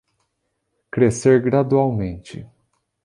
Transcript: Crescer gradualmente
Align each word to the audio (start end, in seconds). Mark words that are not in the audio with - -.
Crescer 0.89 1.39
gradualmente 1.43 2.49